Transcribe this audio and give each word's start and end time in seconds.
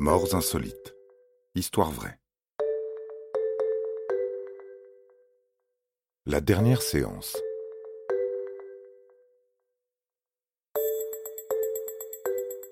Morts 0.00 0.34
insolites. 0.34 0.96
Histoire 1.54 1.92
vraie. 1.92 2.18
La 6.26 6.40
dernière 6.40 6.82
séance. 6.82 7.36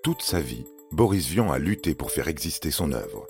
Toute 0.03 0.21
sa 0.23 0.41
vie, 0.41 0.67
Boris 0.91 1.29
Vian 1.29 1.53
a 1.53 1.59
lutté 1.59 1.95
pour 1.95 2.11
faire 2.11 2.27
exister 2.27 2.73
son 2.73 2.91
œuvre. 2.91 3.29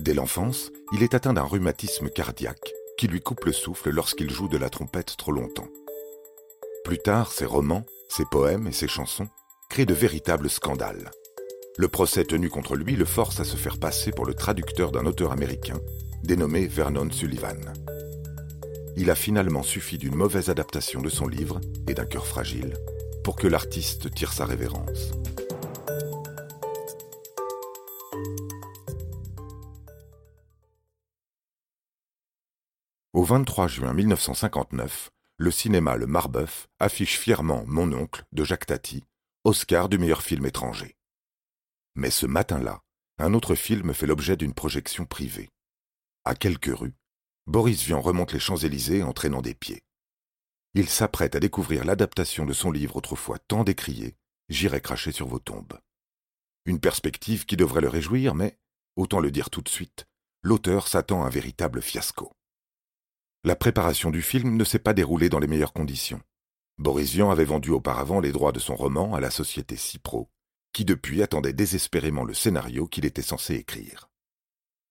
Dès 0.00 0.12
l'enfance, 0.12 0.72
il 0.92 1.04
est 1.04 1.14
atteint 1.14 1.32
d'un 1.32 1.44
rhumatisme 1.44 2.10
cardiaque 2.10 2.74
qui 2.98 3.06
lui 3.06 3.20
coupe 3.20 3.44
le 3.44 3.52
souffle 3.52 3.90
lorsqu'il 3.90 4.30
joue 4.30 4.48
de 4.48 4.58
la 4.58 4.68
trompette 4.68 5.16
trop 5.16 5.30
longtemps. 5.30 5.68
Plus 6.82 6.98
tard, 6.98 7.30
ses 7.30 7.46
romans, 7.46 7.86
ses 8.08 8.24
poèmes 8.24 8.66
et 8.66 8.72
ses 8.72 8.88
chansons 8.88 9.28
créent 9.70 9.86
de 9.86 9.94
véritables 9.94 10.50
scandales. 10.50 11.12
Le 11.78 11.88
procès 11.88 12.24
tenu 12.24 12.48
contre 12.48 12.74
lui 12.74 12.96
le 12.96 13.04
force 13.04 13.38
à 13.38 13.44
se 13.44 13.56
faire 13.56 13.78
passer 13.78 14.10
pour 14.10 14.24
le 14.24 14.32
traducteur 14.32 14.92
d'un 14.92 15.04
auteur 15.04 15.30
américain 15.30 15.78
dénommé 16.24 16.66
Vernon 16.66 17.10
Sullivan. 17.10 17.72
Il 18.96 19.10
a 19.10 19.14
finalement 19.14 19.62
suffi 19.62 19.98
d'une 19.98 20.14
mauvaise 20.14 20.48
adaptation 20.48 21.02
de 21.02 21.10
son 21.10 21.28
livre 21.28 21.60
et 21.86 21.92
d'un 21.92 22.06
cœur 22.06 22.26
fragile 22.26 22.72
pour 23.22 23.36
que 23.36 23.46
l'artiste 23.46 24.10
tire 24.14 24.32
sa 24.32 24.46
révérence. 24.46 25.12
Au 33.12 33.22
23 33.22 33.68
juin 33.68 33.92
1959, 33.92 35.10
le 35.36 35.50
cinéma 35.50 35.96
Le 35.96 36.06
Marbeuf 36.06 36.68
affiche 36.80 37.18
fièrement 37.18 37.64
Mon 37.66 37.92
oncle 37.92 38.24
de 38.32 38.44
Jacques 38.44 38.66
Tati, 38.66 39.04
Oscar 39.44 39.90
du 39.90 39.98
meilleur 39.98 40.22
film 40.22 40.46
étranger. 40.46 40.96
Mais 41.96 42.10
ce 42.10 42.26
matin-là, 42.26 42.82
un 43.18 43.34
autre 43.34 43.54
film 43.54 43.92
fait 43.94 44.06
l'objet 44.06 44.36
d'une 44.36 44.54
projection 44.54 45.06
privée. 45.06 45.48
À 46.24 46.34
quelques 46.34 46.76
rues, 46.76 46.94
Boris 47.46 47.82
Vian 47.82 48.00
remonte 48.00 48.32
les 48.32 48.38
Champs-Élysées 48.38 49.02
en 49.02 49.12
traînant 49.12 49.42
des 49.42 49.54
pieds. 49.54 49.82
Il 50.74 50.88
s'apprête 50.88 51.34
à 51.34 51.40
découvrir 51.40 51.84
l'adaptation 51.84 52.44
de 52.44 52.52
son 52.52 52.70
livre 52.70 52.96
autrefois 52.96 53.38
tant 53.38 53.64
décrié, 53.64 54.14
J'irai 54.48 54.80
cracher 54.80 55.10
sur 55.10 55.26
vos 55.26 55.40
tombes. 55.40 55.80
Une 56.66 56.78
perspective 56.78 57.46
qui 57.46 57.56
devrait 57.56 57.80
le 57.80 57.88
réjouir, 57.88 58.34
mais, 58.34 58.58
autant 58.94 59.18
le 59.18 59.32
dire 59.32 59.50
tout 59.50 59.62
de 59.62 59.68
suite, 59.68 60.06
l'auteur 60.42 60.86
s'attend 60.86 61.24
à 61.24 61.26
un 61.26 61.30
véritable 61.30 61.82
fiasco. 61.82 62.32
La 63.42 63.56
préparation 63.56 64.10
du 64.10 64.22
film 64.22 64.56
ne 64.56 64.64
s'est 64.64 64.78
pas 64.78 64.94
déroulée 64.94 65.28
dans 65.28 65.40
les 65.40 65.48
meilleures 65.48 65.72
conditions. 65.72 66.20
Boris 66.78 67.12
Vian 67.12 67.30
avait 67.30 67.44
vendu 67.44 67.70
auparavant 67.70 68.20
les 68.20 68.30
droits 68.30 68.52
de 68.52 68.60
son 68.60 68.76
roman 68.76 69.14
à 69.14 69.20
la 69.20 69.30
société 69.30 69.76
Cipro, 69.76 70.28
qui 70.76 70.84
depuis 70.84 71.22
attendait 71.22 71.54
désespérément 71.54 72.22
le 72.22 72.34
scénario 72.34 72.86
qu'il 72.86 73.06
était 73.06 73.22
censé 73.22 73.54
écrire. 73.54 74.10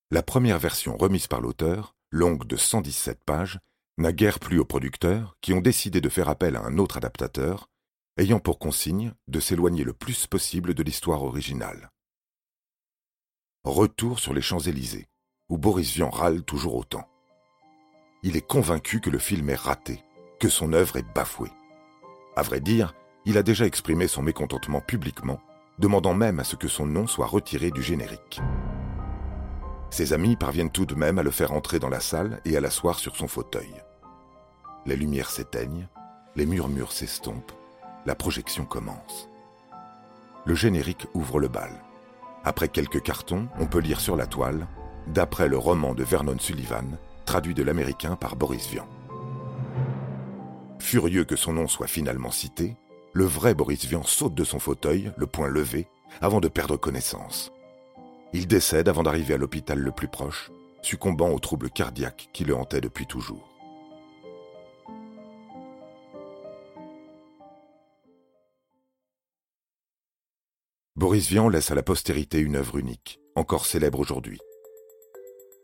La 0.10 0.24
première 0.24 0.58
version 0.58 0.98
remise 0.98 1.28
par 1.28 1.42
l'auteur, 1.42 1.96
longue 2.10 2.48
de 2.48 2.56
117 2.56 3.24
pages, 3.24 3.60
n'a 4.00 4.12
guère 4.12 4.40
plu 4.40 4.58
aux 4.58 4.66
producteurs 4.66 5.38
qui 5.42 5.54
ont 5.54 5.62
décidé 5.62 6.02
de 6.02 6.10
faire 6.10 6.28
appel 6.28 6.56
à 6.56 6.64
un 6.64 6.80
autre 6.80 6.98
adaptateur, 6.98 7.70
ayant 8.18 8.40
pour 8.40 8.58
consigne 8.58 9.14
de 9.28 9.40
s'éloigner 9.40 9.84
le 9.84 9.94
plus 9.94 10.26
possible 10.26 10.74
de 10.74 10.82
l'histoire 10.82 11.22
originale. 11.22 11.92
Retour 13.64 14.18
sur 14.18 14.34
les 14.34 14.42
Champs-Élysées, 14.42 15.06
où 15.50 15.60
Boris 15.60 15.94
Vian 15.94 16.10
râle 16.10 16.42
toujours 16.42 16.78
autant. 16.78 17.08
Il 18.24 18.36
est 18.36 18.48
convaincu 18.48 19.02
que 19.02 19.12
le 19.12 19.20
film 19.20 19.52
est 19.52 19.54
raté, 19.54 20.04
que 20.40 20.50
son 20.50 20.74
œuvre 20.74 20.98
est 20.98 21.14
bafouée. 21.14 21.54
À 22.36 22.42
vrai 22.42 22.60
dire, 22.60 22.96
il 23.26 23.38
a 23.38 23.44
déjà 23.44 23.68
exprimé 23.68 24.08
son 24.08 24.24
mécontentement 24.24 24.82
publiquement 24.82 25.40
demandant 25.80 26.14
même 26.14 26.40
à 26.40 26.44
ce 26.44 26.56
que 26.56 26.68
son 26.68 26.86
nom 26.86 27.08
soit 27.08 27.28
retiré 27.28 27.72
du 27.72 27.82
générique. 27.82 28.42
Ses 29.90 30.14
amis 30.14 30.36
parviennent 30.36 30.72
tout 30.72 30.86
de 30.86 30.96
même 30.96 31.20
à 31.20 31.24
le 31.24 31.32
faire 31.32 31.52
entrer 31.52 31.80
dans 31.80 31.90
la 31.90 32.00
salle 32.00 32.42
et 32.46 32.58
à 32.58 32.60
l'asseoir 32.60 33.00
sur 33.00 33.16
son 33.16 33.28
fauteuil. 33.28 33.82
Les 34.86 34.96
lumières 34.96 35.30
s'éteignent, 35.30 35.88
les 36.36 36.46
murmures 36.46 36.92
s'estompent, 36.92 37.54
la 38.06 38.16
projection 38.16 38.66
commence. 38.66 39.30
Le 40.46 40.54
générique 40.54 41.08
ouvre 41.14 41.40
le 41.40 41.48
bal. 41.48 41.72
Après 42.44 42.68
quelques 42.68 43.02
cartons, 43.02 43.48
on 43.60 43.66
peut 43.66 43.80
lire 43.80 44.00
sur 44.00 44.16
la 44.16 44.28
toile, 44.28 44.68
d'après 45.08 45.48
le 45.48 45.58
roman 45.58 45.94
de 45.94 46.04
Vernon 46.04 46.38
Sullivan, 46.38 46.98
traduit 47.26 47.56
de 47.56 47.64
l'américain 47.64 48.16
par 48.16 48.36
Boris 48.36 48.68
Vian. 48.68 48.88
Furieux 50.80 51.24
que 51.24 51.36
son 51.36 51.54
nom 51.54 51.68
soit 51.68 51.88
finalement 51.88 52.32
cité, 52.32 52.76
le 53.16 53.24
vrai 53.24 53.54
Boris 53.54 53.86
Vian 53.86 54.04
saute 54.04 54.36
de 54.36 54.44
son 54.44 54.60
fauteuil, 54.60 55.10
le 55.16 55.26
poing 55.26 55.48
levé, 55.48 55.88
avant 56.20 56.42
de 56.42 56.50
perdre 56.50 56.76
connaissance. 56.76 57.50
Il 58.34 58.46
décède 58.46 58.90
avant 58.90 59.04
d'arriver 59.04 59.36
à 59.36 59.38
l'hôpital 59.38 59.80
le 59.80 59.92
plus 59.92 60.10
proche, 60.10 60.52
succombant 60.82 61.30
aux 61.30 61.40
troubles 61.40 61.70
cardiaques 61.70 62.28
qui 62.34 62.44
le 62.44 62.54
hantaient 62.54 62.82
depuis 62.82 63.08
toujours. 63.08 63.48
Boris 70.98 71.30
Vian 71.30 71.48
laisse 71.48 71.72
à 71.72 71.76
la 71.76 71.84
postérité 71.84 72.40
une 72.40 72.58
œuvre 72.58 72.78
unique, 72.78 73.22
encore 73.36 73.66
célèbre 73.66 74.02
aujourd'hui. 74.02 74.42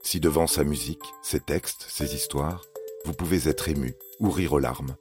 Si 0.03 0.21
devant 0.21 0.47
sa 0.47 0.63
musique, 0.63 1.03
ses 1.21 1.41
textes, 1.41 1.85
ses 1.89 2.15
histoires, 2.15 2.63
vous 3.03 3.13
pouvez 3.13 3.49
être 3.49 3.67
ému 3.67 3.93
ou 4.21 4.29
rire 4.29 4.53
aux 4.53 4.59
larmes, 4.59 4.95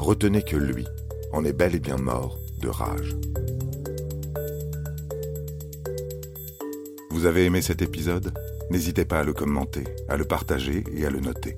retenez 0.00 0.42
que 0.42 0.56
lui, 0.56 0.84
est 1.44 1.52
bel 1.52 1.74
et 1.74 1.80
bien 1.80 1.96
mort 1.96 2.38
de 2.60 2.68
rage. 2.68 3.16
Vous 7.10 7.26
avez 7.26 7.44
aimé 7.44 7.62
cet 7.62 7.82
épisode? 7.82 8.32
N'hésitez 8.70 9.04
pas 9.04 9.20
à 9.20 9.24
le 9.24 9.32
commenter, 9.32 9.84
à 10.08 10.16
le 10.16 10.24
partager 10.24 10.84
et 10.92 11.06
à 11.06 11.10
le 11.10 11.20
noter. 11.20 11.56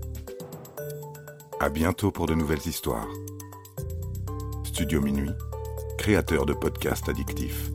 À 1.60 1.68
bientôt 1.68 2.10
pour 2.10 2.26
de 2.26 2.34
nouvelles 2.34 2.66
histoires. 2.66 3.08
Studio 4.64 5.00
Minuit, 5.00 5.32
créateur 5.96 6.46
de 6.46 6.52
podcasts 6.52 7.08
addictifs. 7.08 7.70